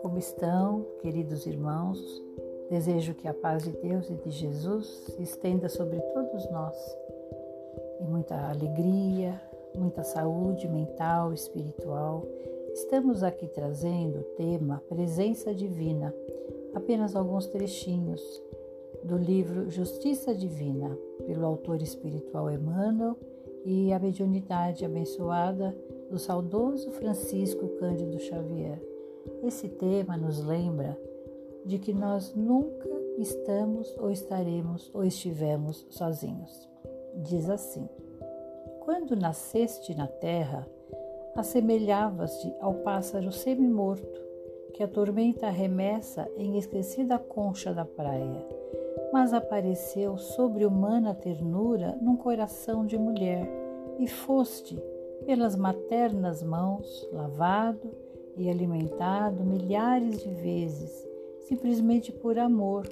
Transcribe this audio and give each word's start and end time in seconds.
Como 0.00 0.18
estão, 0.18 0.86
queridos 1.00 1.46
irmãos? 1.46 1.98
Desejo 2.70 3.14
que 3.14 3.26
a 3.26 3.34
paz 3.34 3.64
de 3.64 3.72
Deus 3.72 4.08
e 4.08 4.14
de 4.14 4.30
Jesus 4.30 4.86
se 4.86 5.22
estenda 5.22 5.68
sobre 5.68 5.98
todos 6.00 6.48
nós. 6.50 6.76
E 8.00 8.04
muita 8.04 8.36
alegria, 8.50 9.40
muita 9.74 10.04
saúde 10.04 10.68
mental, 10.68 11.32
espiritual. 11.32 12.24
Estamos 12.72 13.24
aqui 13.24 13.48
trazendo 13.48 14.20
o 14.20 14.24
tema 14.36 14.82
Presença 14.88 15.52
Divina, 15.52 16.14
apenas 16.72 17.16
alguns 17.16 17.46
trechinhos 17.46 18.22
do 19.02 19.16
livro 19.16 19.70
Justiça 19.70 20.34
Divina, 20.34 20.96
pelo 21.26 21.44
autor 21.46 21.82
espiritual 21.82 22.50
Emmanuel 22.50 23.16
e 23.64 23.92
a 23.92 23.98
mediunidade 23.98 24.84
abençoada 24.84 25.76
do 26.10 26.18
saudoso 26.18 26.90
Francisco 26.92 27.66
Cândido 27.78 28.18
Xavier. 28.20 28.80
Esse 29.42 29.68
tema 29.68 30.16
nos 30.16 30.44
lembra 30.44 30.98
de 31.64 31.78
que 31.78 31.94
nós 31.94 32.34
nunca 32.34 32.88
estamos 33.18 33.94
ou 33.98 34.10
estaremos 34.10 34.90
ou 34.92 35.02
estivemos 35.02 35.86
sozinhos. 35.88 36.68
Diz 37.16 37.48
assim: 37.48 37.88
Quando 38.80 39.16
nasceste 39.16 39.94
na 39.94 40.06
terra, 40.06 40.68
assemelhavas-te 41.34 42.52
ao 42.60 42.74
pássaro 42.74 43.32
semi-morto 43.32 44.22
que 44.74 44.82
a 44.82 44.88
tormenta 44.88 45.46
arremessa 45.46 46.28
em 46.36 46.58
esquecida 46.58 47.18
concha 47.18 47.72
da 47.72 47.84
praia, 47.84 48.44
mas 49.12 49.32
apareceu 49.32 50.18
sobre 50.18 50.66
humana 50.66 51.14
ternura 51.14 51.96
num 52.02 52.16
coração 52.16 52.84
de 52.84 52.98
mulher 52.98 53.63
e 53.98 54.06
foste, 54.06 54.76
pelas 55.26 55.56
maternas 55.56 56.42
mãos, 56.42 57.08
lavado 57.12 57.90
e 58.36 58.50
alimentado 58.50 59.44
milhares 59.44 60.22
de 60.22 60.30
vezes 60.30 61.14
simplesmente 61.44 62.12
por 62.12 62.38
amor, 62.38 62.88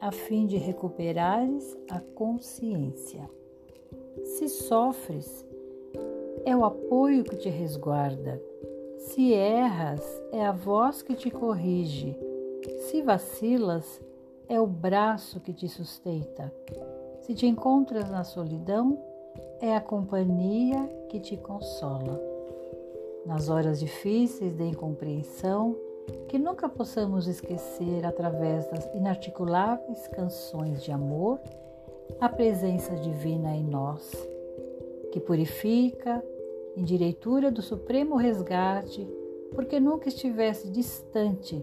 a 0.00 0.10
fim 0.10 0.46
de 0.46 0.56
recuperares 0.56 1.76
a 1.88 2.00
consciência. 2.00 3.28
Se 4.24 4.48
sofres, 4.48 5.46
é 6.44 6.56
o 6.56 6.64
apoio 6.64 7.24
que 7.24 7.36
te 7.36 7.48
resguarda. 7.48 8.40
Se 8.98 9.32
erras, 9.32 10.02
é 10.32 10.44
a 10.44 10.52
voz 10.52 11.02
que 11.02 11.14
te 11.14 11.30
corrige. 11.30 12.16
Se 12.88 13.02
vacilas, 13.02 14.00
é 14.48 14.60
o 14.60 14.66
braço 14.66 15.40
que 15.40 15.52
te 15.52 15.68
sustenta. 15.68 16.52
Se 17.20 17.34
te 17.34 17.46
encontras 17.46 18.10
na 18.10 18.24
solidão, 18.24 18.98
é 19.60 19.74
a 19.74 19.80
companhia 19.80 20.88
que 21.08 21.20
te 21.20 21.36
consola. 21.36 22.20
Nas 23.24 23.48
horas 23.48 23.78
difíceis 23.78 24.54
de 24.56 24.64
incompreensão, 24.64 25.76
que 26.28 26.38
nunca 26.38 26.68
possamos 26.68 27.28
esquecer, 27.28 28.04
através 28.04 28.68
das 28.70 28.84
inarticuláveis 28.94 30.08
canções 30.08 30.82
de 30.82 30.90
amor, 30.90 31.40
a 32.20 32.28
presença 32.28 32.94
divina 32.96 33.54
em 33.54 33.64
nós, 33.64 34.10
que 35.12 35.20
purifica, 35.20 36.22
em 36.76 36.82
direitura 36.82 37.50
do 37.50 37.62
supremo 37.62 38.16
resgate, 38.16 39.06
porque 39.54 39.78
nunca 39.78 40.08
estivesse 40.08 40.68
distante 40.70 41.62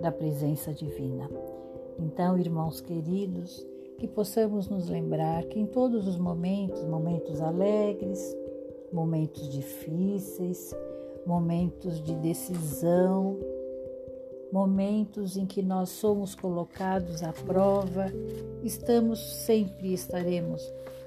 da 0.00 0.10
presença 0.10 0.72
divina. 0.72 1.28
Então, 1.98 2.38
irmãos 2.38 2.80
queridos, 2.80 3.66
que 3.98 4.06
possamos 4.06 4.68
nos 4.68 4.88
lembrar 4.88 5.44
que 5.44 5.58
em 5.58 5.66
todos 5.66 6.06
os 6.06 6.16
momentos, 6.16 6.84
momentos 6.84 7.42
alegres, 7.42 8.36
momentos 8.92 9.48
difíceis, 9.48 10.74
momentos 11.26 12.00
de 12.00 12.14
decisão, 12.14 13.36
momentos 14.52 15.36
em 15.36 15.44
que 15.44 15.62
nós 15.62 15.90
somos 15.90 16.34
colocados 16.34 17.22
à 17.22 17.32
prova, 17.32 18.06
estamos 18.62 19.18
sempre 19.44 19.92
estaremos 19.92 20.62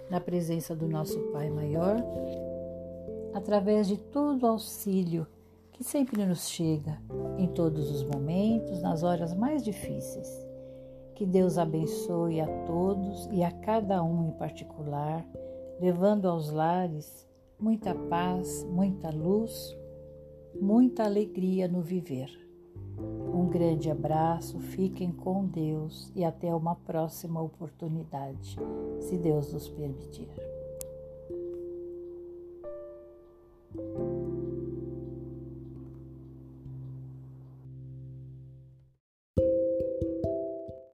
na 0.09 0.19
presença 0.19 0.75
do 0.75 0.87
nosso 0.87 1.17
Pai 1.31 1.49
maior, 1.49 1.95
através 3.33 3.87
de 3.87 3.97
todo 3.97 4.43
o 4.43 4.47
auxílio 4.47 5.25
que 5.71 5.83
sempre 5.83 6.25
nos 6.25 6.49
chega 6.49 7.01
em 7.37 7.47
todos 7.47 7.89
os 7.89 8.03
momentos, 8.03 8.81
nas 8.81 9.01
horas 9.01 9.33
mais 9.33 9.63
difíceis. 9.63 10.50
Que 11.21 11.27
Deus 11.27 11.59
abençoe 11.59 12.41
a 12.41 12.47
todos 12.65 13.29
e 13.31 13.43
a 13.43 13.51
cada 13.51 14.03
um 14.03 14.29
em 14.29 14.31
particular, 14.31 15.23
levando 15.79 16.27
aos 16.27 16.49
lares 16.49 17.27
muita 17.59 17.93
paz, 17.93 18.63
muita 18.63 19.11
luz, 19.11 19.77
muita 20.59 21.03
alegria 21.03 21.67
no 21.67 21.79
viver. 21.79 22.27
Um 23.31 23.47
grande 23.49 23.91
abraço, 23.91 24.59
fiquem 24.59 25.11
com 25.11 25.45
Deus 25.45 26.11
e 26.15 26.23
até 26.23 26.55
uma 26.55 26.73
próxima 26.73 27.39
oportunidade, 27.39 28.57
se 28.99 29.15
Deus 29.15 29.53
nos 29.53 29.69
permitir. 29.69 30.27